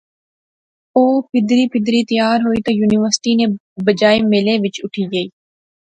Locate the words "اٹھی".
4.83-5.23